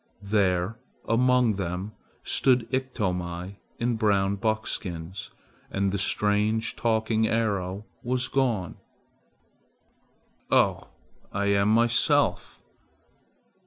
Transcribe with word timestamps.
There 0.23 0.79
among 1.07 1.57
them 1.57 1.91
stood 2.23 2.67
Iktomi 2.71 3.57
in 3.77 3.97
brown 3.97 4.35
buckskins, 4.37 5.29
and 5.69 5.91
the 5.91 5.99
strange 5.99 6.75
talking 6.75 7.27
arrow 7.27 7.85
was 8.01 8.27
gone. 8.27 8.77
"Oh! 10.49 10.87
I 11.31 11.45
am 11.51 11.69
myself. 11.71 12.59